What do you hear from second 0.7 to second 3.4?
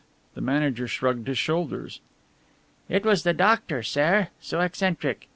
shrugged his shoulders. "It was the